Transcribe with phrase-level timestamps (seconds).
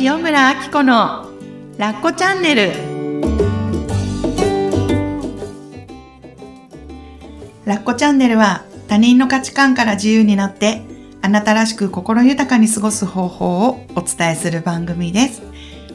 [0.00, 1.30] 塩村あき子の
[1.78, 2.72] ラッコチャンネル。
[7.64, 10.82] ラッコチャンネルは他人の価値観から自由になって
[11.22, 15.42] あなたらしく心豊かに過ごす方法をお伝えする番組です。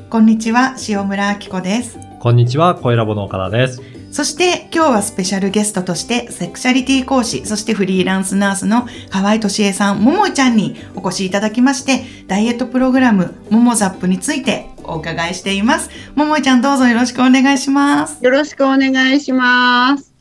[0.10, 2.00] こんにちは塩村あき子です。
[2.22, 3.99] こんにちは、小ラボの岡田です。
[4.12, 15.90] そして今日はスペシャルゲストとしてセクシャリティ講師、そしてフリーランスナースの河合敏恵さん、ももちゃんにお越しいただきまして、ダイエットプログラム、ももザップについてお伺いしています。
[16.16, 18.24] ももちゃんどうぞよろしくお願いします。
[18.24, 20.12] よろしくお願いします。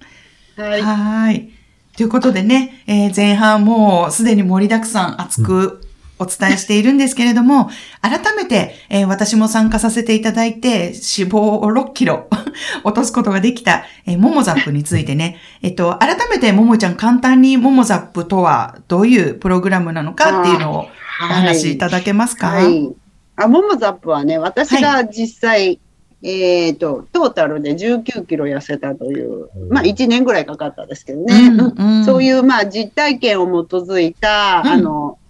[0.57, 0.82] はい。
[0.82, 1.51] はい。
[1.96, 5.88] ということでね、えー前半もうすでに盛りだくさん熱く
[6.18, 12.28] お伝えしているんですけれども、改めて、えー私も参加させていただいて、脂肪を6キロ
[12.84, 20.86] 落とすことができた、えーモモザップについてね、えっと、改めてももちゃん簡単にモモザップとはどういうプログラムなのかっていうのを
[21.23, 22.90] お話しいただけますか、はい。
[23.37, 25.80] あ、モモザップはね、私が実際、
[26.23, 31.34] えっ、と、トータルで19キロ痩せたという、まあ1年ぐらいかかったですけどね。
[31.48, 34.71] うんうんそういう、まあ実体験を基づいた、うん。
[34.73, 35.27] あの、あ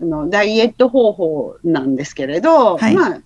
[0.00, 2.94] のダイエット方法なんですけれど、はい。
[2.94, 3.20] まあ、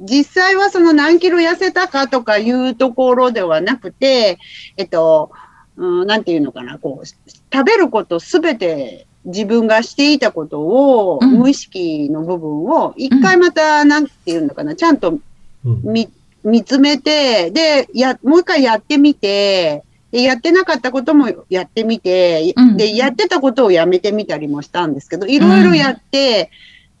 [0.00, 4.38] 実際はその何キロ痩せたかとかいうところではなくて、
[4.76, 5.30] えっと、
[5.76, 11.38] うん、なんていうのかな、こう、食べることすべて自分がしていたことを、うん。
[11.38, 15.18] 無意識の部分を、一回また、なんていうのかな、ちゃんと
[15.64, 15.80] うん。
[15.84, 16.10] 見、
[16.42, 26.50] 見つめて、で、や、もう一回やってみて、で、やってなかったこともやってみて、うんで、やってたことをやめてみたりもしたんですけど、いろいろやって、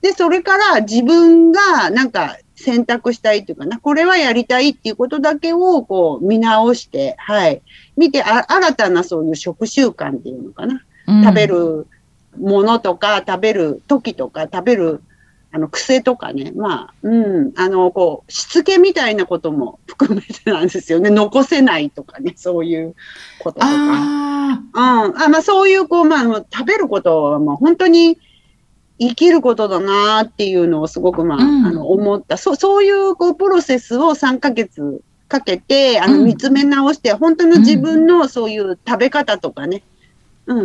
[0.00, 7.62] で、それから自分がなんか選択したいっていうかな、これはやりたいっていうことだけをこう見直して、はい。
[7.96, 10.82] 見て、あ新たなそういう食習慣っていうのかな。
[11.06, 11.86] うん食べる
[12.38, 15.02] ものとか、食べる時とか、食べる、
[15.52, 16.52] あの、癖とかね。
[16.54, 17.52] まあ、うん。
[17.56, 21.10] あの、こう、しつけみたいなことも 含めてなんですよね。
[21.10, 22.34] 残せないとかね。
[22.36, 22.94] そういう
[23.40, 23.72] こととか。
[23.72, 25.22] あうん。
[25.22, 28.18] あ、まあ、そういう、こう、まあ食べることは、まあ、本当に
[29.00, 32.36] 生きることだなっていうのをすごく、まあ、うんあの、思った。
[32.36, 39.82] そう、そういう、こう、プロセスを3ヶ月かけて、あの、うん見つめ直して、本当の自分のそういう食べ方とかね、うん、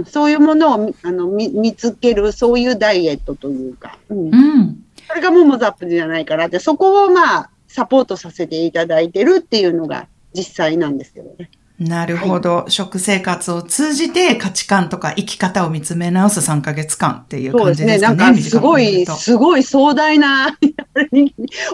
[0.05, 4.83] そういうものをみあの見見つける、そういうダイエットというか、うんーうん。
[5.07, 11.49] それがモモザップじゃないかなって、そこをまあ、サポートさせていただいてるっていうのが実際なんですけどね。
[11.77, 17.93] なるほど、食生活を通じて価値観とか生き方を見つめ直す3ヶ月間っていう感そうですね。
[17.95, 18.15] じですかね。
[18.15, 20.57] なんかすごい、すごい壮大な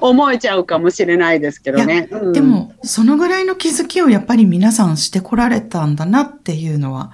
[0.01, 2.09] 思えちゃうかもしれないですけどね。
[2.11, 7.11] うんで、も、そのぐらいの気づきをやっぱり皆さんしてこられたんだなっていうのは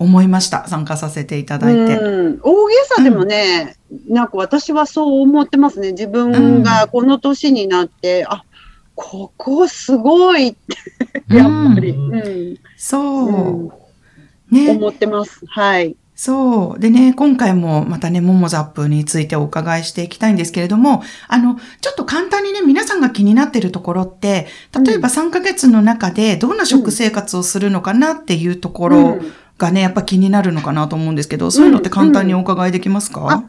[0.00, 0.66] 思いました。
[0.66, 1.96] 参加させていただいて。
[1.98, 3.76] うん、大げさでもね、
[4.08, 5.92] なんか私はそう思ってますね。
[5.92, 8.42] 自分がこの年になって、あ、
[8.94, 13.28] ここすごいって、やっぱり、うんうんそう。
[13.28, 13.72] うん
[14.50, 14.70] ね。
[14.70, 15.44] 思ってます。
[15.46, 15.94] はい。
[16.16, 16.80] そう。
[16.80, 24.46] でね、今回もまたね、モモザップについてお伺いしていきたいんですけれども、あの、ちょっと簡単にね、皆さんが気になってるところって、
[24.82, 33.44] 例えば3ヶ月の中でどんな食生活をするのかなっていうところうんがね、やっぱ気になるのかなと思うんですけど、そういうのって簡単にお伺いできますか、あ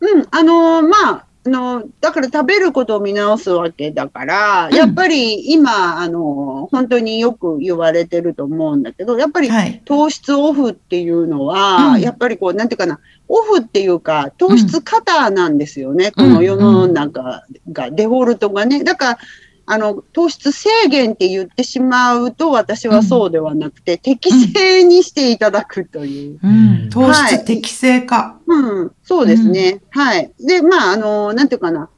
[0.00, 4.74] うん、あのーまあ、あのーだから食べることを見直すわけだから、うん。
[4.74, 9.82] やっぱり今、あのー本当によく言われてると思うんだけど、やっぱりはい。
[9.84, 12.00] 糖質オフっていうのは、うん。
[12.00, 18.82] やっぱりこう、なんていうかな、オフっていうか、糖質過多なんですよね、うんこの世の中が、デフォルトがね。
[18.82, 19.18] だから、
[19.66, 26.40] あの、糖質制限って言ってしまうと、私はそうではなくて、適正にしていただくという。
[26.42, 26.48] う
[26.86, 26.90] ん。
[26.90, 28.38] 糖質適正化。
[28.46, 29.80] うん、そうですね。
[29.90, 30.32] はい。
[30.40, 31.88] で、まあ、あの、なんていうかな。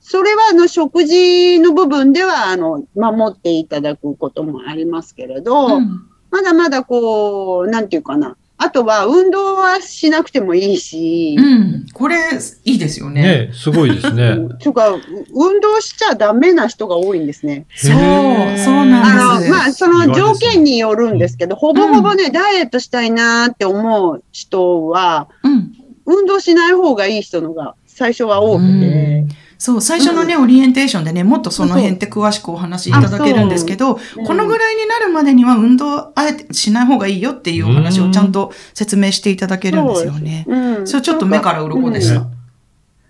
[0.00, 8.36] それは、あの、食事の部分では、あの、守っていただくこともありますけれど、うんまだまだこう、なんていうかな。
[8.64, 11.86] あとは、運動はしなくてもいいし、うん。
[11.92, 12.16] これ、
[12.64, 13.22] いいですよね。
[13.48, 14.38] ねすごいですね。
[14.64, 15.00] とか、う
[15.34, 17.66] 運動しちゃダメな人が多いんですね。
[17.74, 19.52] そう、そうなんあの、です。
[19.52, 25.72] まあ、その条件によるんですけど、ほぼほぼね、ダイエットしたいなーって思う人は、うん。
[26.06, 29.26] 運動しない方がいい人のが最初は多くて、
[29.64, 40.44] そう、最初のね、オリエンテーションでね、もっとその辺って詳しくお話しいただけるんですけど、うんこのぐらいになるまでには運動あえてしない方がいいよっていうお話をちゃんと説明していただけるんですよね。
[40.46, 42.20] うんそれちょっと目から鱗でした。
[42.20, 42.26] うん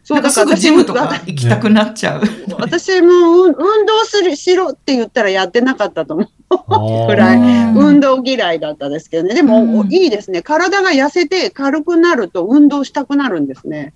[0.05, 2.23] そう、なんかすぐジムとか行きたくなっちゃう。
[2.61, 3.09] 私も
[3.43, 6.29] 運運動する、しろって言ったらやってなかったと思う。
[6.51, 9.35] あぐらいうん運動嫌いだったですけどね。
[9.35, 10.43] でも、うんいいですね。
[10.43, 13.95] 体が痩せて軽くなると運動したくなるんですね。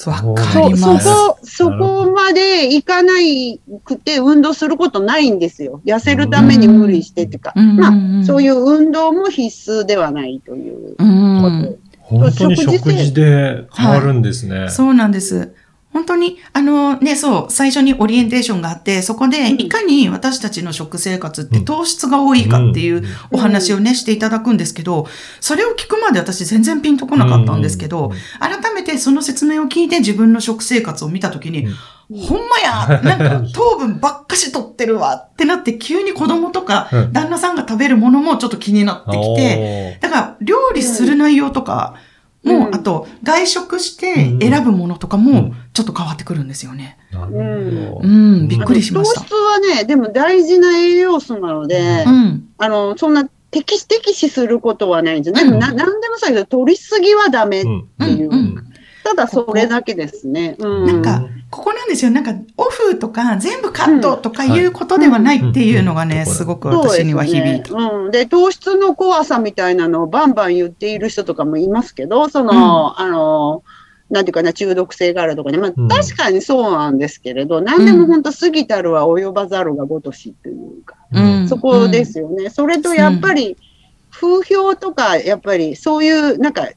[0.00, 1.06] そうわかそそります。
[1.06, 5.82] こ、そこまでいかないくて運動することないんですよ。
[5.84, 7.52] 痩せるために無理してっていうか。
[7.54, 7.88] うんま
[8.22, 11.78] あ、そういう運動も必須ではないといううん。
[11.98, 14.70] 本当に食事で変わるんですね。
[14.70, 15.52] そうなんです。
[15.92, 19.60] 本当に、あのね、そう、最初にオリエンテーションがあって、そこでうん。
[19.60, 21.64] いかに私たちの食生活ってうん。
[21.64, 23.04] 糖質が多いかっていううん。
[23.32, 25.08] お話をね、していただくんですけど、
[25.40, 31.66] それを聞くまで私全然ピンとこなかったんですけど、改めてその説明を聞いて自分の食生活を見たときに、
[32.12, 37.12] ほんまやなんか 糖分ばっかし取ってるわってなって、急に子供とかうん。
[37.12, 41.96] 旦那さんが食べるものもちょっと気になってきて、だから、料理する内容とか、
[42.42, 46.98] もう、うんあと、外食して選ぶものとかもうん、ちょっと変わってくるんですよね。
[47.12, 49.26] なるほどうん、びっくりしました糖。
[49.26, 52.48] 質はね、でも大事な栄養素なので、うん。
[52.58, 55.42] あの、そんな敵視敵視することはないんですよ。
[55.42, 57.62] うんでもな、なんでもそうだけど、取りすぎはダメ。
[57.62, 58.66] うんっていううん
[59.02, 60.56] ただそれだけですね。
[60.58, 60.86] うん。
[60.86, 62.12] なんか、ここなんですよ。
[62.12, 67.74] なんか、オフとか、全部カットとかいうことではないっていうのがね、うんすごく私には響いた。
[67.74, 67.90] ね。
[68.04, 68.10] うん。
[68.12, 73.64] で、糖質の怖さみたいなのをバンバン言っている人とかもいますけど、その、あの、
[74.10, 75.58] なんていうかな、中毒性があるとかね。
[75.58, 82.48] まあ、うん確かにそうなんですけれど、何でも本当過ぎたるは及ばざるがごとしっていうか、うんそこですよね。
[82.50, 83.56] それとやっぱり、
[84.12, 86.68] 風評とか、やっぱりそういう、なんか、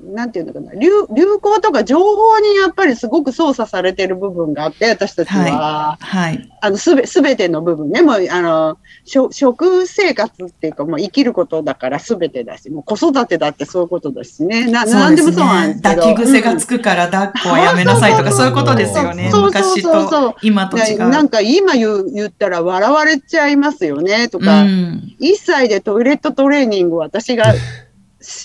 [0.00, 5.96] なんていうのかな流、流行とか情報にやっぱりすごく操作されてる部分があって、私たちは。
[5.98, 6.50] はい。
[6.60, 8.02] あの、すべ、すべての部分ね。
[8.02, 8.76] もう、あの、
[9.06, 14.70] 食食生活っていうか、もう生きることだからすべてだし、もう子育てだってそういうことだしね。
[14.70, 16.02] な、なんでもそうなんですけど。
[16.02, 19.30] 抱き癖がつくから抱っこはやめなさいとか、そういうことですよね。
[19.30, 20.98] そうそうそう今と違う。
[20.98, 24.62] ねなんか今言う言ったら笑われちゃいますよね、とか。
[24.62, 27.54] うん1歳でトイレットトレーニングを私が、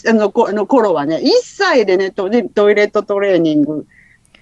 [0.08, 3.88] あの、こあの頃はね、1歳でねトイレ、トイレットトレーニング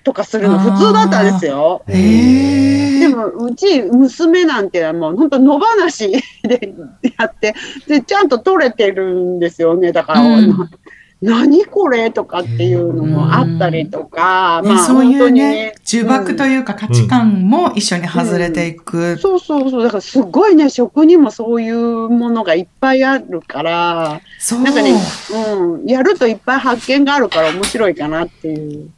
[0.04, 1.84] とかするの普通だったんですよ。
[1.88, 6.12] でも、うち、娘なんてもう本当野放し
[6.44, 6.74] で
[7.18, 7.56] やって、
[7.88, 9.92] で、ちゃんと取れてるんですよね。
[9.92, 10.70] だから、うん
[11.22, 12.12] 何これ？
[12.12, 19.18] とかっていうのもあったりとか、ねまあ、そういうね、呪縛とうんいうか価値観も一緒に外れていく。
[19.18, 19.84] そうそうそう。
[19.84, 24.62] だからすごいね、食にもそういうものがいっぱいあるから、そう。
[24.62, 24.94] なんかね、
[25.54, 28.90] うん、やるといっぱい発見があるから面白いかなっていう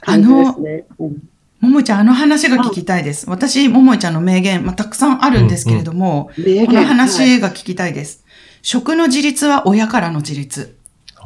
[0.00, 0.84] 感じですね。
[1.00, 1.28] うん
[1.58, 3.28] ももいちゃん、あの話が聞きたいです。
[3.30, 8.24] 私、ももいちゃんの名言、まあ、たくさんあるんですけれども、この名言はい話が聞きたいです。
[8.60, 10.75] 食の自立は親からの自立。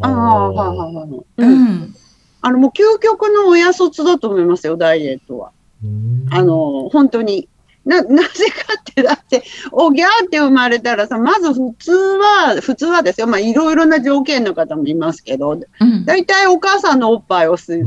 [0.03, 1.91] ああ、はいはいはい。
[2.43, 5.53] あの、もう究極の親卒だと思いますよ、ダイエットは。
[5.85, 7.49] うんあの、本当に。
[7.85, 13.29] な、なぜかって、だって、おぎゃーって生まれたらさ、まず普通は、普通はですよ。
[13.29, 16.05] まあ、いろいろな条件の方もいますけど、うん。
[16.05, 17.81] 大体お母さんのおっぱいを吸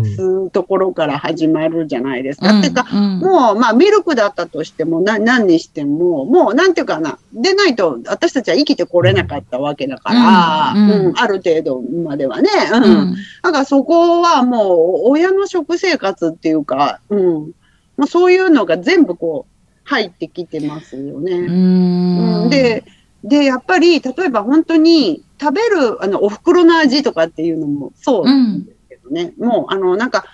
[0.45, 2.53] うところから始まるじゃないですか。
[2.53, 12.49] うんてか、うんもう、まあ、ミルクだったとしても、な、何にしても、もう、なんていうかな、でないと、私たちは生きてこれなかったわけだから、うんうんうんある程度まではね。
[12.71, 12.77] う。
[12.77, 13.15] うんん。
[13.43, 17.51] だからそこはもう、親の食生活っていうか、うん。
[17.97, 19.52] まあ、そういうのが全部こう、
[19.83, 21.31] 入ってきてますよね。
[21.33, 22.49] ううんん。
[22.49, 22.83] で、
[23.23, 29.33] で、やっぱり、例えば本当に食べる、あの、お袋の味とかっていうのもそうなんですけどね。
[29.37, 30.25] もう、あの、なんか、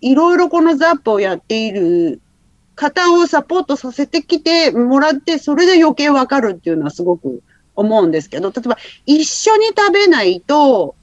[0.00, 2.20] いろいろこのザップをやっている
[2.76, 7.42] 方をサポートさせてきてもらって、それで余計わかるっていうのはすごく
[7.74, 10.94] 思うんですけど、例えば、一緒に食べないと、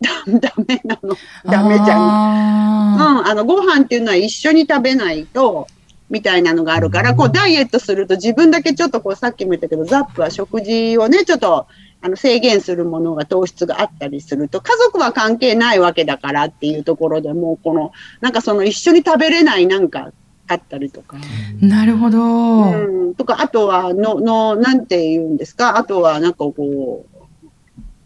[0.00, 1.16] ダ ダメなの。
[1.46, 3.00] ダメじゃん。
[3.00, 5.66] ゃうん、あの、ご飯っていうのは一緒に食べないと、
[6.08, 11.66] みたいなのがあるから、こう、ダイエットすると自分だけちょっとこう、さっきも言ったけど、ザップは食事をね、ちょっと、
[12.00, 20.12] あの、制限するものが糖質があったりすると、家族は関係ないわけだからっていうところでもう、この、なんかその一緒に食べれないなんか
[20.46, 21.16] あったりとか。
[21.60, 22.18] なるほど。
[22.18, 27.16] うん、とか、あとは、の、の、なんて言うんですか、あとは、なんかこう、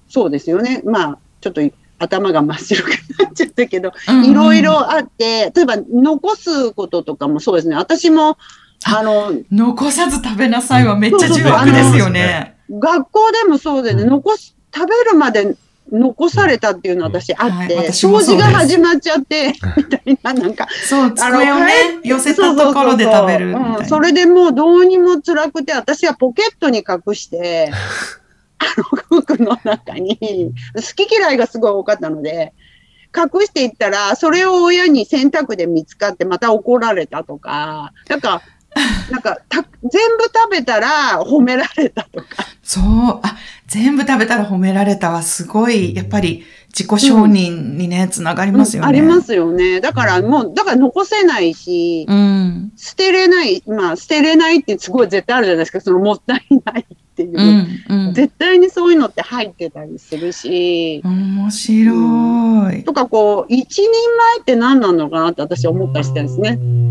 [0.09, 0.83] そうですよね。
[0.85, 1.61] まあ、ちょっと
[2.01, 2.89] 頭が真っ白く
[3.19, 7.77] なっちゃったけど、うんいろいろあって、例えば残すこととかもそうですね。
[7.77, 8.39] 私も、
[8.85, 12.57] あの、残さず食べなさいはめっちゃ重要ですよね。
[12.71, 14.09] 学校でもそうでね、うん。
[14.09, 15.55] 残す、食べるまで
[15.93, 23.55] 残されたっていうの私あって、掃除が始まっちゃって、 みたいな、なんか、そう、机をね、寄せたところで食べる。
[23.87, 27.71] それでもうどうにも辛くて、私はポケットに隠して、
[28.61, 30.19] あの服の中に、
[30.75, 32.53] 好き嫌いがすごい多かったので、
[33.17, 38.43] 隠していったら、それを親に洗濯で見つかってまた怒られたとか、なんか、
[39.11, 42.27] なんかた、全部食べたら褒められたとか。
[42.63, 42.85] そう。
[43.23, 43.37] あ、
[43.67, 48.89] 全部食べたら褒められたはすごい、やっぱり自己承認にね、つながりますよね。
[48.89, 49.81] ありますよね。
[49.81, 52.73] だからもう、だから残せないし、うん。
[52.77, 57.39] 捨てれない、まあ、捨てれないってすごい絶対あるじゃないですか、そのもったいないっていう。
[57.89, 58.07] うん。
[58.07, 58.15] うん。
[58.15, 62.85] 絶対にそういうのって入ってたりするし、面白い。
[62.85, 66.59] とかこう、一人前って何なのかなって私は思ったりしてるんですね。
[66.61, 66.91] うん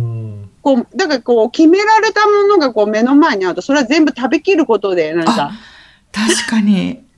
[0.61, 5.51] こう、だからこう、決められたものがこう目の前にあると、それは全部食べきることで、なんか、
[6.11, 6.99] 確かに。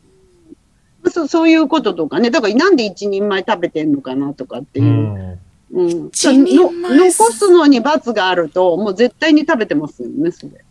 [1.09, 4.89] そうそういうこととかね、だからなんで一人前食べてんのかなとかっていうう。
[4.89, 5.39] ん
[5.73, 6.07] うん。
[6.09, 10.63] 一人前の残すのに罰があると、もう絶対に食べてますよね、それ。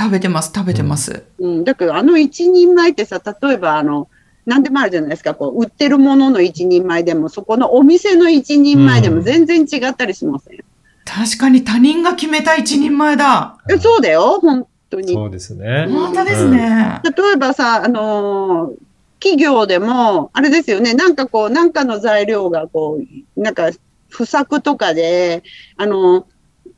[0.00, 1.24] 食べてます、食べてます。
[1.38, 1.64] うん。
[1.64, 4.08] だけど、あの一人前ってさ、例えばあの、
[4.46, 10.58] なんでもあるじゃないですか、こう、売ってるものの一人前でも、そこのお店の一人前でも全然違ったりしません、
[11.04, 13.58] 確かに他人が決めた一人前だ。
[13.68, 15.12] えそうだよ、本当に。
[15.12, 15.86] そうですね。
[15.90, 17.02] 本当ですね。
[17.04, 18.74] 例えばさ、あのー
[19.22, 22.98] 企業でも、あれですよね、なんかこう、なんかの材料がこ
[23.36, 23.70] う、なんか
[24.08, 25.42] 不作とかで、
[25.76, 26.24] あのー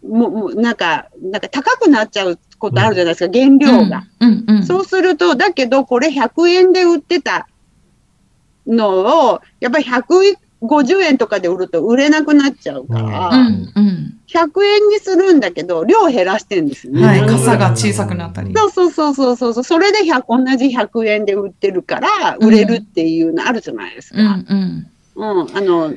[0.09, 4.05] もう、もうなんか、なんか高くなっちゃうことあるじゃないですか、原料が。
[4.21, 4.63] うん、うん、うん。
[4.65, 7.49] そうすると、だけどこれ100円で売ってた
[8.67, 14.19] のを、やっぱり150円とかで売ると売れなくなっちゃうから、うん、うん。
[14.29, 17.05] 100円にするんだけど、量減らしてんですよね。
[17.05, 18.55] はい、うん傘が小さくなったり。
[18.55, 19.65] そうそうそうそうそうそう。
[19.65, 24.21] それで100同じ100円で売ってるから、売れるっていうのあるじゃないですか。
[24.21, 25.41] うん、うん。
[25.41, 25.57] うん。
[25.57, 25.93] あの、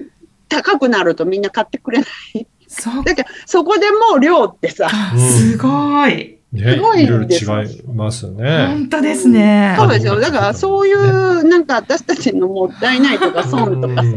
[0.50, 2.48] 高くなるとみんな買ってくれない。
[2.67, 6.35] そうだけど、そこでもう量ってさ、か、うんすごい。
[6.55, 8.67] ね、すごいいろいろです違いますよね。
[8.67, 9.75] 本当ですね。
[9.77, 10.19] そうですよ。
[10.19, 14.09] だからそういう、なんか私たちのもったいないとか損とかさ。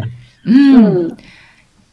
[0.47, 0.51] う。
[0.51, 1.17] うんん。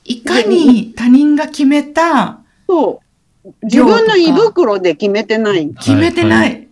[0.06, 3.02] いかに他人が決めた、そ
[3.44, 3.50] う。
[3.64, 5.70] 自分の胃袋で決めてない。
[5.76, 6.68] 決めてない。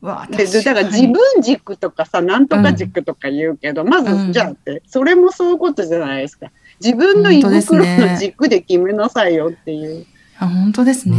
[0.00, 6.50] わあで、でだから自分軸とかさ、なんとか軸とか言うけど、まうんず、じゃあって、それもそういうことじゃないですか。
[6.82, 10.06] 自分の胃袋の軸で決めなさいよっていう。
[10.38, 11.16] あ本当ですね。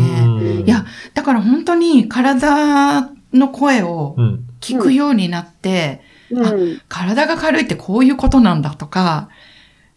[0.61, 4.47] うんいや、だから本当に体の声をうん。
[4.61, 6.81] 聞くようになって、うん。
[6.87, 9.29] 体が軽いってこういうことなんだとか、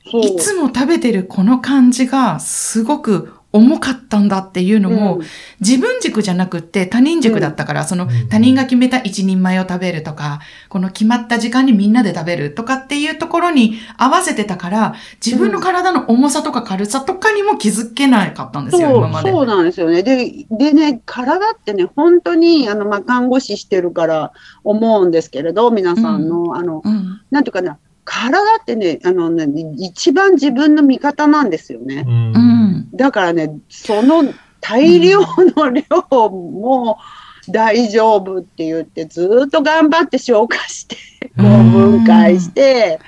[0.04, 5.24] いつも食べてるこの感じがすごく重かったんだっていうのも、うん
[5.60, 14.94] 自分軸じゃなくって他人軸だったから、そのうん他人が決めた一人前を食べるとか、この決まった時間にみんなで食べるとかっていうところに合わせてたから、
[15.24, 19.30] 自分の体の重さとか軽さとかにも気づけなかったんですよ、そう今まで。
[19.30, 20.02] そうなんですよね。
[20.02, 24.32] で、でね、体ってね、本当に、あの、まあ、看護師してるから
[24.64, 27.20] 思うんですけれど、皆さんの、あの、うん。
[27.30, 29.46] なんていうかな、体ってね、あのね、
[29.78, 32.04] 一番自分の味方なんですよね。
[32.06, 32.88] うんうん。
[32.92, 34.24] だからね、その
[34.60, 35.20] 大量
[35.56, 35.84] の量
[36.30, 36.98] も
[37.48, 40.96] 大丈夫って言って、ずっと頑張って消化して、
[41.36, 42.98] こう分解して、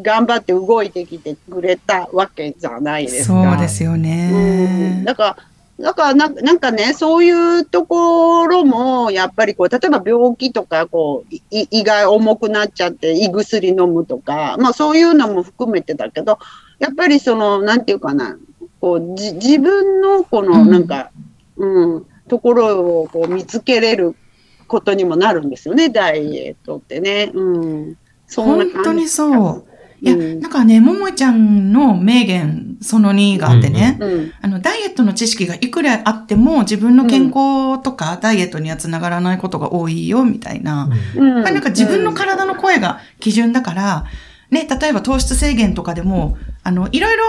[0.00, 3.50] 頑張って動いてきてくれたわけじゃないですか。
[3.52, 5.02] そうですようんね。
[5.04, 5.36] だから、
[5.80, 16.38] だからななんかね、そういうところも、やっぱりこう、例えば病気とか、こう、い胃が重くなっちゃって、胃薬飲むとか、まあそういうのも含めてだけど、
[16.78, 18.36] やっぱりその、なんていうかな、
[18.80, 21.10] こう、じ自分のこの、うんなんか、
[21.56, 24.14] うん、ところをこう見つけれる
[24.66, 27.30] ことにもなるんですよね、ダイエットってね。
[27.34, 27.58] う
[27.90, 27.96] ん。
[28.26, 29.64] そんな感じ本当にそう。
[30.02, 34.32] いや、うんなんかね、ももちゃんの名言、その2があってね、うん。
[34.40, 40.88] あの、ダイエットの知識がいくらあっても、自分の健康とかダイエットにはつながらないことが多いよ、みたいな。
[41.14, 41.42] うん。
[41.42, 44.04] なんか自分の体の声が基準だから、
[44.50, 47.24] ね、例えば糖質制限とかでも、あの、いろいろ、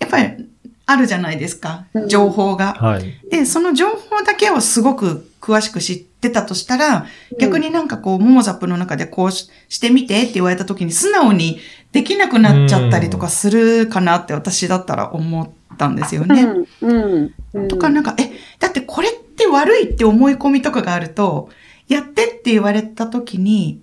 [0.00, 0.46] やっぱり
[0.86, 2.00] あるじゃないですかう。
[2.00, 2.74] ん情報が。
[2.74, 3.14] はい。
[3.30, 7.06] で、その情報だけをすごく詳しく知ってたとしたら、
[7.38, 11.58] 逆になんかこう、モモザップの中でこうししてみてって言われた時に素直に
[11.92, 16.42] できなくなっちゃったりとかするかなって私だったら思ったんですよね。
[16.42, 16.90] うん。
[16.90, 17.34] うん。
[17.54, 17.68] うん。
[17.68, 21.48] とかなんか、え、だってこれって悪いって思い込みとかがあると、
[21.88, 23.80] やってって言われた時に、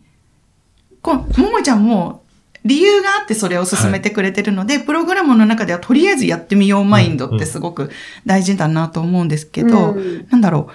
[1.01, 2.23] こう、ももちゃんも
[2.65, 7.91] 理由があってそれを進めてくれてるので、プログラムの中ではとりあえずやってみようマインドってすごく
[8.25, 10.73] 大事だなと思うんですけど、うんなんだろう。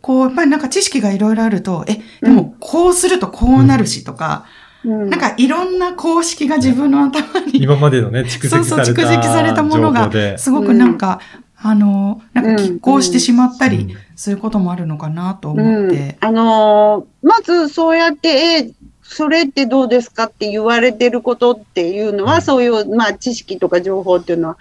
[0.00, 4.46] こう、やっぱりなんか知識がいろいろあると、え、でもこうするとこうなるしとか、
[4.84, 5.10] うん。
[5.10, 11.20] なんかいろんな公式が自分の頭に今までのね、蓄積されたそうそう、蓄積されたものがすごくなんか、
[11.60, 13.96] あの、なんか拮抗してしまったりうん。
[14.14, 15.88] することもあるのかなと思うん。
[15.88, 16.16] って。
[16.20, 18.70] あのーまずそうやって、え、
[19.02, 22.42] それってどうですかって言われてることっていうのは、うん。
[22.42, 24.58] そういう、まあ、知識とか情報っていうのは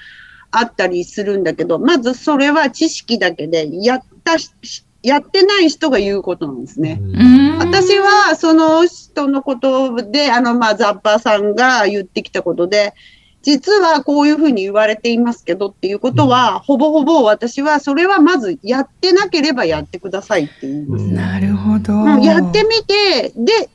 [0.52, 4.38] あったりするんだけど、まずそれは知識だけで、やった
[5.04, 7.00] やってない人が言うことなんですね。
[7.02, 12.94] うん私はその人のことで、あの、まあ、ザッパーさんが言ってきたことで、
[13.42, 21.06] 実はこういうふうに言われていますけどっていうことは、ほぼほぼ私はそれはまずやってなければやってくださいって言います。
[21.06, 21.94] うんなるほど。
[21.94, 23.70] うんやってみて、で、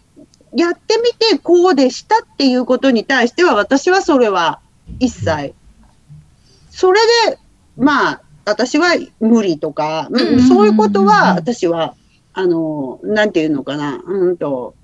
[0.54, 4.60] やってみてこうでしたっていうことに対しては私はそれは
[4.98, 5.54] 一切。
[6.70, 7.00] それ
[7.30, 7.38] で、
[7.76, 8.88] まあ、私は
[9.20, 11.94] 無理とか、うんうんそういうことは私は、
[12.32, 14.74] あの、なんていうのかな、うんと、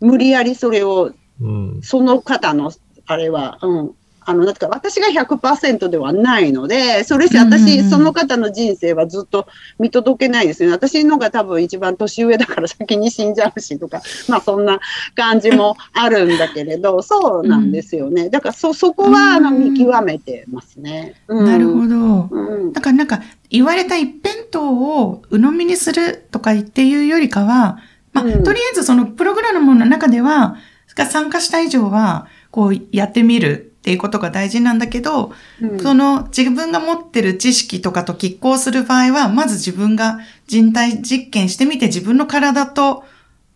[0.00, 1.80] 無理やりそれをうん。
[1.82, 2.72] その方の、
[3.06, 3.94] あれは、うん。
[4.28, 9.46] あの、なんか、私が100%ではないので、それし、私、うんその方の人生はずっと
[9.78, 10.74] 見届けないですよね。
[10.74, 14.80] 私のが多分一番年上だから先に死んじゃうしとか、 まあそんな
[15.14, 18.28] 感じもあるんだけれど、そうなんですよね。
[18.28, 21.14] だからそ、そこは、あの、うん見極めてますね。
[21.28, 22.28] うんなるほど。
[22.30, 22.72] うん。
[22.72, 27.78] だからなんか、言われた一辺倒を鵜呑みにするとかっていうよりかは、
[28.12, 30.56] まあ、うんとりあえずそのプログラムの中では、
[30.96, 35.78] が参加した以上は、こうやってみるっていうことが大事なんだけど、うん。
[35.78, 43.04] その自分が持ってる知識とかと拮抗する場合は、まず自分が人体実験してみて自分の体と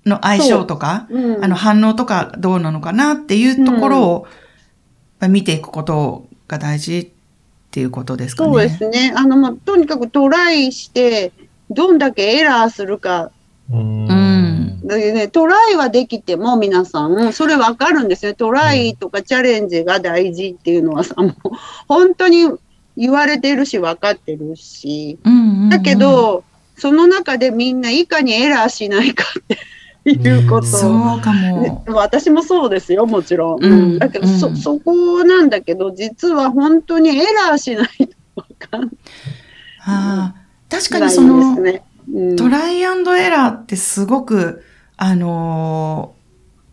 [0.06, 1.38] の相性とか、う。
[1.40, 1.44] ん。
[1.44, 4.26] あの反応とかどうなのかなっていうところを、
[5.18, 7.08] まあ見ていくことが大事っ
[7.72, 8.52] ていうことですかね。
[8.52, 9.12] そうですね。
[9.16, 11.32] あの、まあ、とにかくトライして、
[11.70, 13.32] どんだけエラーするか。
[13.68, 14.06] うん。
[14.06, 14.19] うん
[14.96, 18.34] でね、トライはできても皆さん、それわかるんですよ。
[18.34, 21.32] トライとかチャレンジが大事っていうのはさ、もう
[21.88, 22.50] 本当に
[22.96, 25.18] 言われてるし分かってるし。
[25.70, 26.44] だけ、ど、
[26.76, 29.42] その中でみんないかにエラーしないかっ
[30.02, 30.66] ていうこと。
[30.66, 31.84] そうかねも。
[31.94, 33.64] 私もそうですよ、もちろん。
[33.64, 38.84] うんうんだけど、うんそ、そこなんだけど、実は本当にエラーしないと分かん
[39.82, 40.34] ああ
[40.70, 41.82] 確かないにその、ね。
[42.12, 44.64] うんトライアンドエラーってすごく、
[45.02, 46.14] あの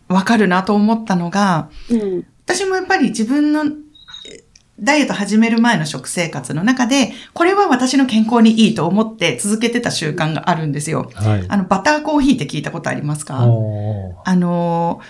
[0.10, 4.43] ーわかるなと思ったのが、うん私もやっぱり自分のえ
[4.79, 11.12] ダイエット始める前の食生活の中で、これは私の健康にいいと思って続けてた習慣があるんですよ。
[11.13, 11.45] はい。
[11.49, 13.39] あの、バターコーヒーって聞いたことありますか？
[13.43, 15.01] あの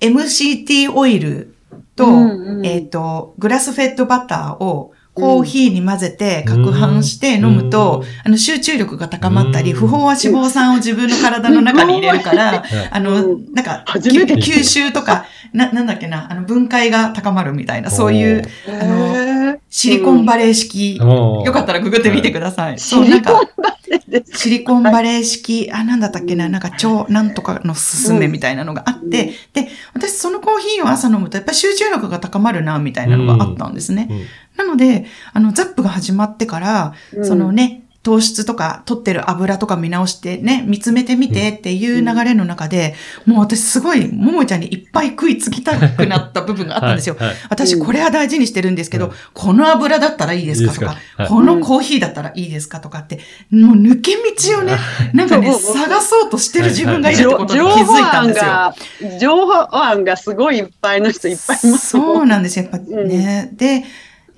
[0.00, 1.54] ー、MCT オイル
[1.94, 9.78] と、うんうんえっ、と、グラスフェッドバターをコーヒーに混ぜて攪拌して飲むと、あの、集中力が高まったり、うん。
[9.78, 19.29] 不飽和脂肪酸を自分の体の中に入れるから、あのう、なんか、吸収とか、な、なんだっけな、あの、分解が高まるみたいな、そういう、あの
[19.70, 22.78] シリコンバレー式、よかったらググってみてください。
[22.80, 24.38] そう、シなんか、リコンバレーです。
[24.38, 29.64] シリコンバレー式、あ、なんだったっけな、なんか超なんとかのすすめみたいなのがあって、うん。
[29.64, 34.08] で、私そのコーヒーを朝飲むとやっぱり集中力が高まるな、みたいなのがあったんですね。
[34.10, 34.26] うん。
[34.56, 37.24] なので、あの、ザップが始まってから、うん。
[37.24, 42.94] そのね、糖質とか取ってる油とか見直してね、見つめてみてっていう流れの中で、
[43.26, 47.16] もう私すごい、ももちゃんにいっぱい食いつきたくなった部分があったんですよ。
[47.18, 53.18] はいはい私これは大事にしてるんですけど、うんこの油だったらいいですかとかいいかはいこのコーヒーだったらいいですかとかって、
[53.50, 54.76] もう抜け道をね、
[55.12, 58.44] なんかね、探そうとしてる自分がいるってことに情気づいたんですよ。
[58.44, 58.74] が、
[59.20, 62.68] 情報案がすごいいっぱいの人いっぱいいますそうなんですよ。
[62.70, 63.50] やっぱね。
[63.52, 63.84] で、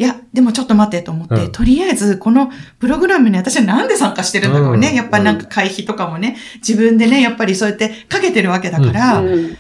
[0.03, 1.53] いや、でもちょっと待ってと思って、うん。
[1.53, 4.88] とりあえずこのプログラムに私はなんで参加してるんだろうね。
[4.88, 4.95] うん。
[4.97, 9.57] やっぱりなんか会費とかもね、自分でね、やっぱりそうやってかけてるわけだから、うん。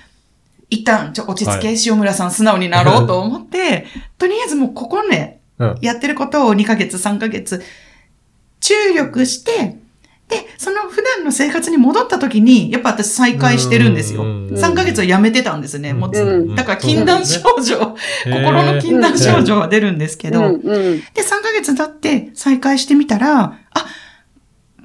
[0.68, 3.86] 一旦ちょ落ち着け、は塩村さん素直になろうと思って、
[4.18, 5.78] とりあえずもうここね、うん。
[5.80, 7.62] やってることを2ヶ月、3ヶ月、
[8.58, 9.78] 注力して、
[10.32, 14.22] で、その普段の生活に戻った時に、やっぱ私再開してるんですよ。
[14.22, 14.48] うん。
[14.48, 15.92] 3ヶ月はやめてたんですね。
[15.92, 20.62] もうだから禁断症状、 心の禁断症状は出るんですけど、で、3
[21.42, 23.86] ヶ月経って再開してみたら、あ、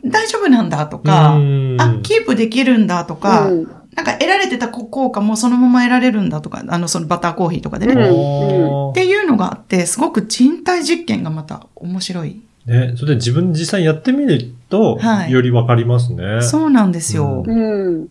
[0.03, 1.77] 大丈夫なんだとか、うん。
[1.79, 3.67] あ、キープできるんだとか、うん。
[3.95, 7.93] なんか得られてた効果もそのまま得られるんだとか、あの、そのバターコーヒーとかでね。
[7.93, 12.41] っていうのがあって、すごく人体実験がまた面白い。
[12.67, 16.41] ね、それで自分実際やってみると、はいよりわかりますね。
[16.41, 17.43] そうなんですよ。
[17.47, 18.09] ううん。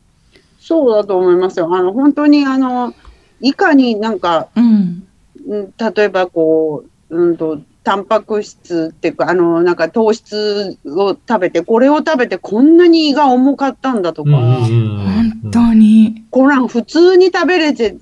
[0.59, 1.69] そうだと思いますよ。
[1.75, 2.95] あの、本当にあの、
[3.41, 5.07] いかになんか、うん。
[5.47, 16.25] うん例えばこう、うんと、タンパク質っていうか、あの、なんか糖質を食べて、これを食べてこんなに胃が重かったんだとか、本当に。
[16.31, 17.97] これは普通に食べれて、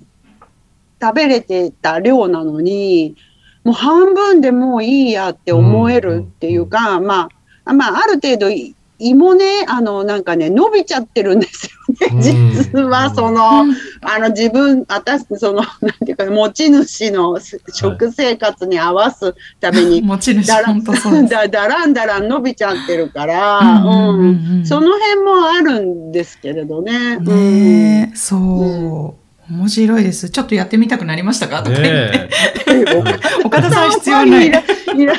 [1.03, 3.17] 食べれてた量なのに、
[3.65, 7.29] もう半分でもういいやって思えるっていうか、ま
[7.65, 11.69] あ、まあ、ある程度い胃もね、あの、なんかね、伸びちゃってるんです
[12.01, 12.23] よね。
[12.23, 13.65] 実は、その、
[14.03, 17.39] あの、自分、私、その、 なんていうか、持ち主の
[17.73, 20.73] 食生活に合わすために、 持ち主、だら。
[21.29, 24.61] だだらんだらん伸びちゃってるから、うんうんうんううん。
[24.63, 27.17] んその辺もあるんですけれどね。
[27.17, 30.31] ねえ、そう、うん面白いです。
[30.31, 31.63] ちょっとやってみたくなりましたか？
[31.63, 32.31] とか言って。
[33.45, 34.47] 岡田さん必要ない。
[34.49, 35.17] いらいらい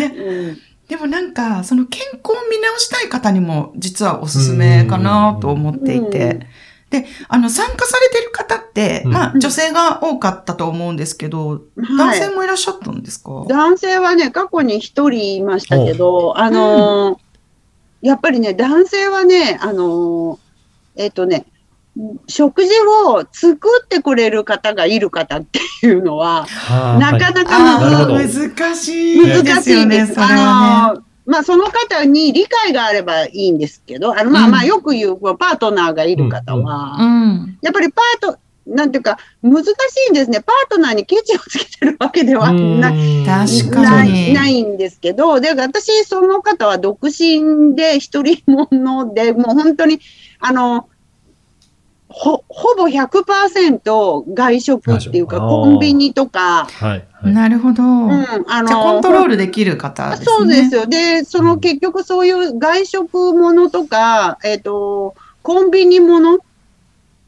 [0.00, 6.46] やうんでもなんか、その健康を見直したい方にも実はおすすめかなと思っていうんて。
[6.90, 11.62] で、あの、参加されてる方って、うんまあ、女性が多かったと思うんですけど、
[11.98, 17.18] 男性もいらっしゃったんですか、男性はね、過去に一人いましたけど、あのー
[18.02, 20.38] やっぱりね、男性はね、あのー
[20.94, 21.46] えっ、とね、
[22.26, 22.70] 食事
[23.08, 30.20] を作ってくれる方がいる方っていうのは、はなかなか難しい難ですよね、しいです。
[30.20, 37.58] あのーまあ、その方に理解があればいいんですけど、あの、まあうんまあ、よく言う、こうパートナーがいる方は、うん。
[37.62, 39.68] やっぱりパート、なんていうか、難し
[40.08, 40.40] いんですね。
[40.40, 43.26] パートナーにケチをつけてるわけではない。
[43.26, 50.00] 確かなにいないんですけど、で、私、その方は独身で一人者で、もう本当に、
[50.38, 50.88] あの、
[52.18, 57.04] ほ、ほぼ100%外食っていうか、コンビニとか、はい。
[57.12, 57.32] はい。
[57.34, 57.82] なるほど。
[57.82, 58.10] うん、
[58.48, 60.24] あの、じゃあ、コントロールできる方ですね。
[60.24, 60.86] そうですよ。
[60.86, 66.38] で、その結局そういう外食ものとか、えっ、と、コンビニもの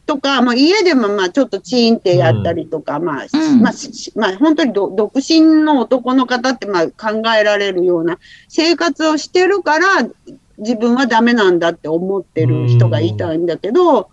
[0.06, 10.08] とか、まあ、家でもまあちょっとチーンってやったりとか、まあ、うんまあ、しまあ、本当にど独身の男の方ってまあ考えられるような生活をしてるから、
[10.56, 14.08] 自分はダメなんだって思ってる人がいたんだけど、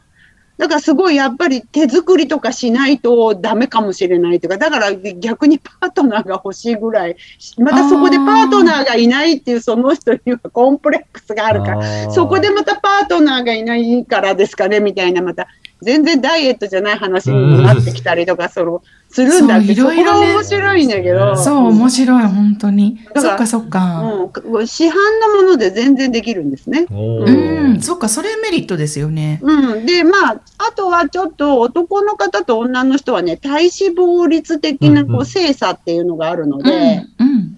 [0.58, 7.18] だからすごいやっぱり手作りとかしないとダメかもしれないというか、だから逆にパートナーが欲しいぐらい、
[7.58, 15.48] またそこでパートナーがいないっていうその人にはコンプレックスがあるから、らそこでまたパートナーがいないからですかねみたいな、また
[15.86, 21.36] 全然ダイエットじゃない話になってきたりとか、その、するんだって、そこいろいろねが面白いんだけど。
[21.38, 22.98] そう、面白い、本当に。
[23.16, 24.02] そっか、そっか。
[24.44, 24.94] うん、市販
[25.36, 26.88] のもので全然できるんですね。
[26.90, 29.40] おうーん、そっか、それメリットですよね。
[29.44, 29.86] うん。
[29.86, 37.58] で、まあ、あとはちょっと男の方と女の人はね、体脂肪率的なこう精査っていうのがあるのうん、で、うん。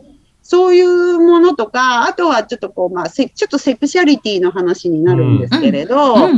[0.50, 6.30] そういうものとか、あとはちょっとこう、まあ、せちょっとセクシャリティの話になるんですけれど、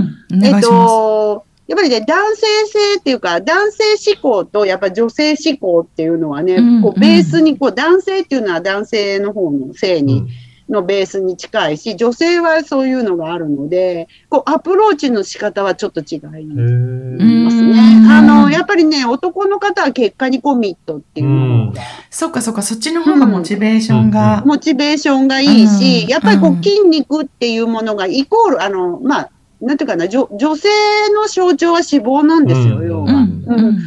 [0.41, 0.61] えっ。
[0.61, 6.81] と、やっぱりね、男性性っていうか、男性思考とやっぱ女性思考っていうのはね、うん。
[6.81, 10.27] こうベースにこう男性っていうのは男性の方の性に、
[10.67, 18.03] のベースに近いし、女性はそういうのがあるので、こうアプローチの仕方はちょっと違いへますーね。
[18.03, 18.11] うん。
[18.11, 24.41] あの、やっぱりね、男の方は結果にコミットっていうのが、そっか、そっか、そっちの方がモチベーションが。
[24.43, 26.09] モチベーションがいいし、うん。
[26.09, 29.29] やっぱりこううん筋肉っていうものがイコール、あの、まあ、
[29.61, 30.69] なんていうかな、女女性
[31.13, 33.11] の象徴は脂肪なんですよ、うん要は。
[33.11, 33.79] うん、うん。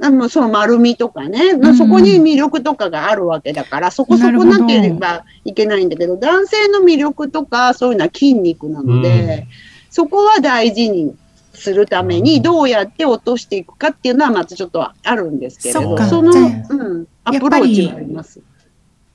[0.00, 9.46] あのその丸みとかね、まあうんそこに魅力とかがあるわけだから、そこそこなければいけないんだけど、男性の魅力とかそういうのは筋肉なので、
[9.90, 11.16] そこは大事に
[11.52, 18.40] するためにどうやって落としていくかっていうのはまたちょっとあるんですけれど、そっかその、うん、アプローチはあります。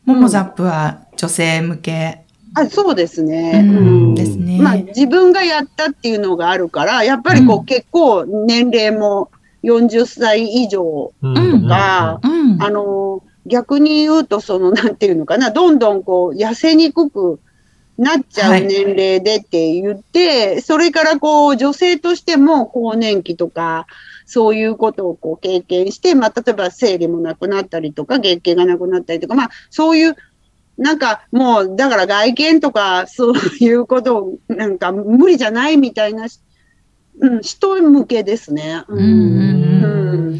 [0.05, 2.22] モモザップは女性向け。
[2.55, 3.61] あそうですね。
[3.63, 4.59] うんうんですね。
[4.61, 9.29] まあ、自分がやったっていうのがあるから、やっぱりこう、うん結構年齢も
[9.63, 12.61] 40歳以上うんとか、うん。
[12.61, 17.39] あの、逆に言うと、その、なんていうのかな、どんどんこう、痩せにくく
[17.97, 23.87] なっちゃうはい年齢でって言って、それからこう、女性としても更年期とか、
[24.25, 30.15] そういうことをこう経験して、まあ、例えば生理もなくなったりとか、月経がなくなったりとか、まあ、そういう、
[30.77, 36.27] なんかもう、だから外見とか、そういうことを、なんか無理じゃないみたいな、
[37.19, 38.83] うん、人向けですね。
[38.87, 39.87] うんう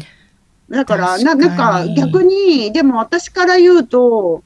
[0.70, 4.42] だから、ななんかに逆に、でも私から言うと、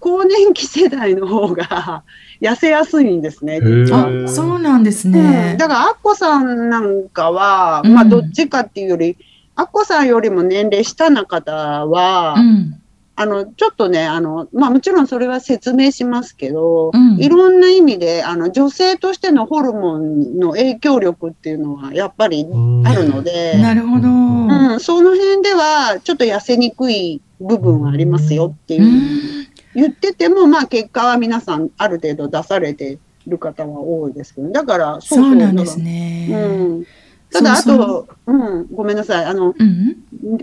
[0.00, 2.02] 更年期世代の方が
[2.40, 3.60] 痩せやすいんですね。
[3.92, 5.58] あ、そうなんですうねん、。
[5.58, 9.16] だから、アッコさんなんかは、うんまあ、どっちかっていうより、
[9.54, 11.52] アッコさんよりも年齢下な方
[11.86, 12.80] は、うん。
[13.20, 22.46] あの、ちょっとね、あの、まあもちろんそれは説明しますけど、うんいろんな意味で、あの、女性としてのホルモンの影響力っていうのは、やっぱり
[22.84, 24.08] あるので、なるほど。
[24.08, 36.28] うん、その辺では、ちょっと痩せにくい部分はありますよっていうう、ん言ってても、まあ結果は皆さんある程度出されてる方は多いですけど、だから、そうなんですね。
[36.28, 36.34] ね。
[36.34, 36.86] うん。
[37.30, 39.24] ただ、あと、うん、ごめんなさい。
[39.26, 39.96] あの、うん。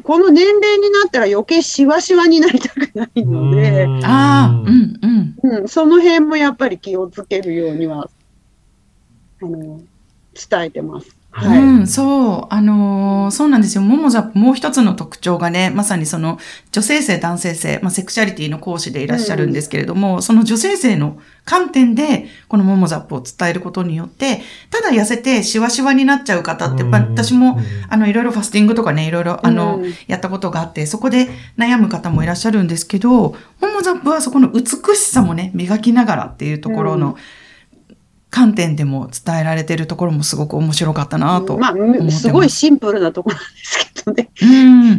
[0.04, 5.62] この年齢になったら余計シワシワになりたくないので、ああ、うん、うん。
[5.62, 8.10] うん、その辺もやっぱり気をつけるようには、
[9.42, 9.82] あの、
[10.50, 11.16] 伝えてます。
[11.38, 11.60] はい。
[11.60, 13.82] うん、そう、あのーそうなんですよ。
[13.82, 16.40] モモザップもう一つの特徴がね、まさにその
[16.72, 29.94] 女性性、男性性、まあ、セクシャリティの講師でいらっしゃるんですけれども、その女性性の観点で、このモモザップを伝えることによって、ただ痩せてシワシワになっちゃう方って、やっぱり私も、あの、いろいろファスティングとかね、いろいろ、あの、うん。
[30.08, 37.18] やったことがあって、そこで悩む方もいらっしゃるんですけど、モモザップはそこの美しさもね、磨きながらっていうところの、
[38.36, 41.58] 観点でも伝えられてるところもすごく面白かったなと。
[41.58, 44.30] まあ、すごいシンプルなところなんですけどね。
[44.42, 44.46] う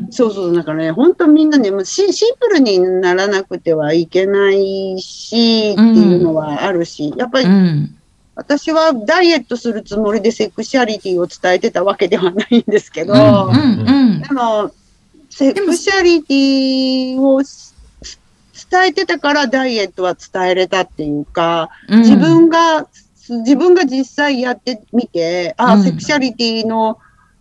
[0.07, 0.11] ん。
[0.11, 7.95] そうそう、だからね、本当みんなね、もうシシンプルにならなくてはいけないし、っていうのはあるし、やっぱりうん。
[8.37, 13.13] 私はダイエットするつもりでセクシャリティを伝えてたわけではないんですけど。
[13.13, 13.21] で
[14.33, 14.71] も、
[15.29, 17.75] セクシャリティをし
[18.71, 22.87] 伝えてたからダイエットは伝えれたっていうか、うん自分が、
[23.29, 26.99] 自分が実際やってみて、あ、うんセクシャリティの、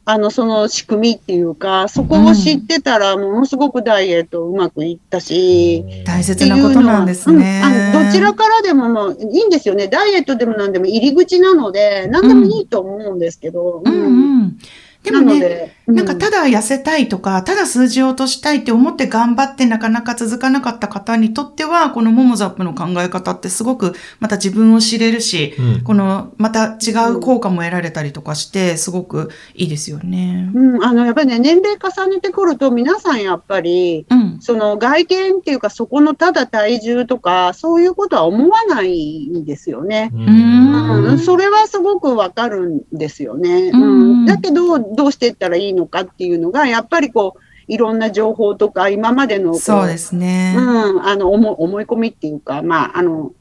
[0.07, 7.61] あの、その仕組みっていうか、そこを知ってたら、ものすごくダイエットうまくいったし、大切なことなんですね。
[7.63, 9.87] うんあのどちらからでももういいんですよね。
[9.87, 13.81] ダイエットでも何でも入り口なので、何でもいいと思うんですけど。
[13.83, 14.09] うんう
[14.43, 14.57] ん。
[15.03, 30.49] でもね、なんかただ痩せたいとか、ただ数字を落としたいって思って頑張ってなかなか続かなかった方にとっては、このモモザップの考え方ってすごくまた自分を知れるし、うんこのまた違う効果も得られたりとかして、すごくいいですよね。
[30.53, 34.37] うん、あの、やっぱりね、年齢重ねてくると、皆さんやっぱり、うん。
[34.39, 40.11] その外見っていうか、そこのただ体重とか、そういうことは思わないんですよね。
[40.13, 43.69] うんうん、それはすごくわかるんですよね。
[43.73, 50.55] うんうん、だけど、どうしていったらいいのかっていうのが、やっぱりこう、いろんな情報とか、今までのそうですね。
[50.57, 53.31] うん、あの、思思い込みっていうか、まあ、あの、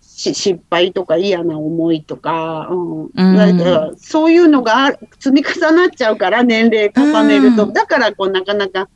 [0.00, 3.10] し失敗とか嫌な思いとか、うん。
[3.14, 3.96] うん。
[3.96, 7.72] そういうのが積み重なっちゃうから、年齢重ねると、うん。
[7.72, 8.88] だからこうなかなか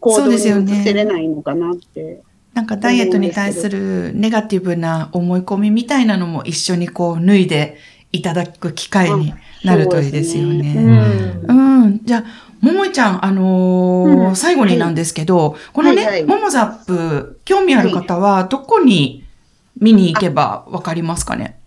[0.00, 0.80] 行そう動にですよね。
[0.80, 2.22] 移せれないのかなって。
[2.52, 7.76] なんかダイエットに対するネガティブな思い込みみたいなのも一緒にこう脱いで
[8.12, 9.34] いただく機会に
[9.66, 10.74] なるといいですよそうね。
[10.74, 11.40] ね。
[11.48, 12.00] うん。
[12.04, 12.24] じゃあ、
[12.60, 14.36] ももいちゃん、あのーうん。
[14.36, 16.24] 最後になんですけど、このね、はいはい。
[16.24, 19.24] ももザップ、興味ある方は、どこに
[19.78, 21.58] 見に行けばわかりますかね？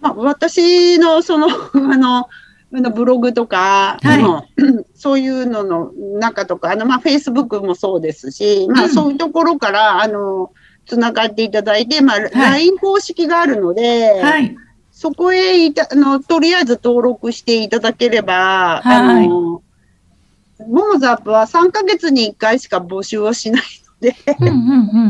[0.00, 1.48] まあ、私のその、
[1.92, 2.28] あの、
[2.72, 4.64] あのブログとか、はい。
[4.94, 8.90] そういうのの中とか、あの、まあ、Facebook もそうですし、まあ、うん。
[8.90, 10.50] そういうところから、あの、
[10.86, 14.56] つながっていただいて、まあ、LINE 公式があるので、はい。
[15.00, 19.62] そこへいたあの、とりあえず登録していただければ、はいあの、モ
[20.68, 23.62] モザップは3ヶ月に1回しか募集をしない
[24.02, 24.56] ので、うんうんう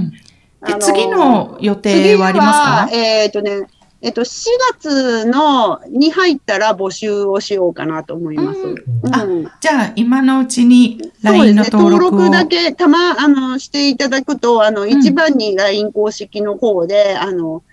[0.03, 0.11] ん。
[0.15, 0.17] で、
[0.61, 2.89] あの次の予定はありますか？
[2.89, 3.63] 次はえっ、とね、
[4.01, 8.61] えっ、と、4月の、に入ったら募集をしようかなと思います。
[8.61, 11.69] うんうんあじゃあ、今のうちにそうです LINE のね。
[11.73, 12.21] 登録を。
[12.21, 17.65] 登録だけ、たま、あの、していただくと、あの、一番に LINE 公式の方で、あの、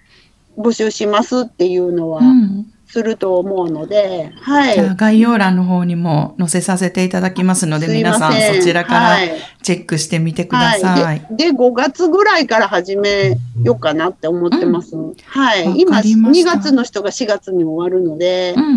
[0.58, 4.96] 募集しますっていうのは、うんすると思うので、はじゃあ、い。
[4.96, 11.04] 概要欄の方にも載せさせていただきますので、皆さんそちらからはいチェックしてみてください。
[11.04, 11.28] はい。
[11.32, 14.96] で、で5月ぐらいから始めようかなって思ってます。
[15.26, 15.82] はい。
[15.82, 18.70] 今、わかりまし2た月の人が4月に終わるので、うんう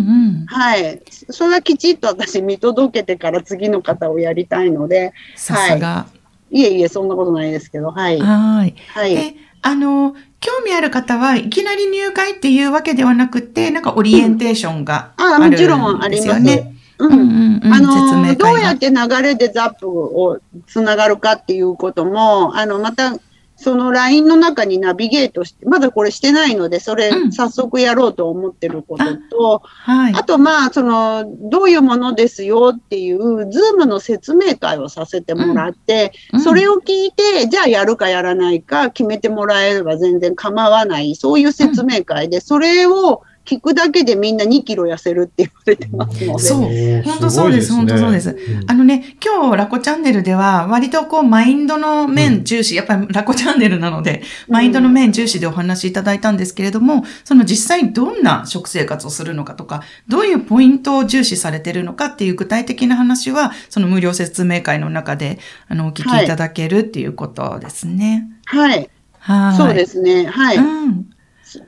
[0.42, 0.46] ん。
[0.46, 1.00] はい。
[1.08, 6.08] それはきちっと私見届けてから次の方をやりたいので、さすが。
[6.50, 8.18] いえいえ、そんなことないですけど、はい。
[8.18, 8.74] はい。
[8.88, 9.36] はい。
[9.62, 16.28] で、あの、興味ある方はいきなり入会っていうわけではなくて、なんかオリエンテーションがあるんあもちろんありますす。
[16.28, 16.74] でよね。
[16.98, 17.72] ううんうんうん。
[17.72, 18.78] あの、どうやがっ。
[18.78, 23.14] て流れでザップをつながるかっていうことも、あの、また、
[23.60, 27.32] その LINE の中にナビゲートして、まだこれしてないので、それうん。
[27.32, 30.14] 早速やろうと思ってることと、はい。
[30.14, 36.40] あと、まあ、その、どういうものですよっていう、ズームの説明会をさせてもらって、うん。
[36.40, 46.40] それを聞いて、じゃあやるかやらないか決めてもらえれば全然構わない、そういう説明会で、それを聞くだけでみんな2キロ痩せるって言われてますので。
[46.40, 68.28] そう本当そうです本当そうですあのね、今日ラコチャンネルでは割とこうマインドの面重視、やっぱりラコチャンネルなので、マインドの面重視でお話しいただいたんですけれども、その実際どんな食生活をするのかとか、どういうポイントを重視されているのかっていう具体的な話は、その無料説明会の中で、あの、お聞きいただけるっていうことですね。
[68.46, 68.90] はい。
[69.18, 69.56] はい。。
[69.56, 70.26] そうですすね。
[70.26, 70.56] はい。
[70.56, 71.06] うん。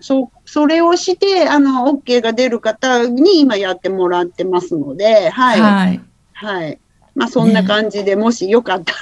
[0.01, 5.61] そう、それをして、あの、OK が出る方に今やってもらってますので、はい。
[5.63, 6.01] はい。
[6.35, 6.79] はい。
[7.15, 8.93] まあ、そんな感じで、もしよかった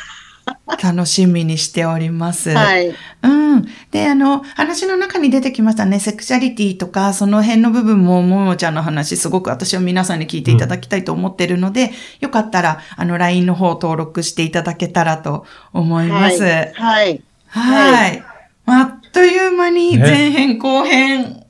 [0.80, 2.52] 楽しみにしております。
[2.52, 2.94] ら、はい。
[3.22, 3.66] うん。
[3.90, 16.44] で、あの、話の中に出てきましたね、セクシャリティとか、その辺の部分も、ももちゃんの話、すごく私は皆さんに聞いていただきたいと思ってるので、よかったら、あの、LINE の方登録していただけたらと思います。
[16.44, 16.72] はい。
[16.76, 17.22] はい。
[17.48, 18.24] はい。
[18.66, 21.44] あっという間にね前編後編、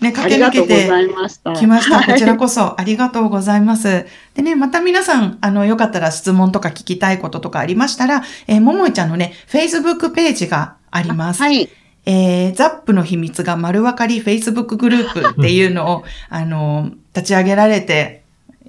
[0.00, 1.52] ね、あ駆け抜けてざいました。
[1.52, 4.06] こちらこそありがとうございます。
[4.34, 11.42] でね、また皆さん、あの、よかったら質問とか聞きたいこととかありましたら、えーももいちゃんのね、Facebook ページがあります。
[11.42, 11.68] はい。
[12.08, 18.22] えー、ザップの秘密が丸分かり Facebook グループっていうのを、 あの、立ち上げられて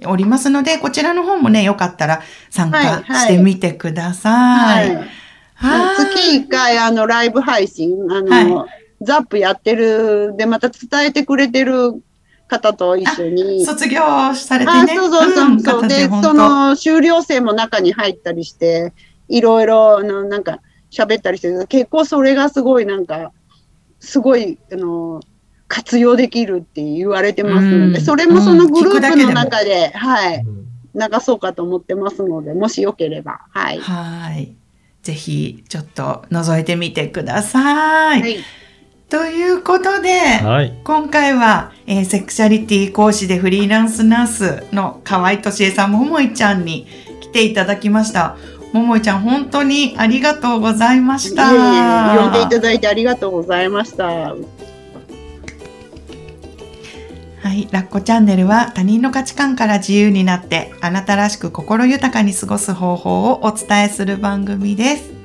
[0.06, 4.30] おりますので、こちらの方もね、よかったら参加してみてくださ。
[4.30, 4.96] はいい。
[4.96, 5.08] はい。
[5.60, 8.66] 月1回、あの、ライブ配信、あの、
[9.00, 12.02] ザップやってる、で、また伝えてくれてる
[12.46, 13.64] 方と一緒に。
[13.64, 14.00] 卒業
[14.34, 14.94] されてあ、ね。
[14.94, 15.84] そうそうそうそう。
[15.84, 18.92] んで、その、修了生も中に入ったりして、
[19.28, 23.32] いろいろ、あの、なんか、喋ったりして、結構それがすごい、なんか、
[24.00, 25.20] すごい、あの、
[25.66, 33.78] 活用できるって言われてますので、うんそれもそのグループのうん聞くだけでも中で、はい、うん流そうかと思ってますので、もしよければ、はい。
[33.78, 34.56] はい。
[35.08, 38.20] ぜひ、ちょっと覗いてみてください。
[38.20, 38.44] はい。
[39.08, 40.78] ということで、はい。
[40.84, 46.86] 今回は、えーセクシャリティ講師でフリーランスナースの河合敏恵さん、ももいちゃんに
[47.22, 48.36] 来ていただきました。
[48.74, 51.52] ももいちゃん、本当にありがとうございました。
[51.52, 54.34] いえいえ呼んでいただいてありがとうございました。
[57.72, 65.17] ラッコチャンネルは他人の価値観から自由になってあなたらしく心豊かに過ごす方法をお伝えする番組です。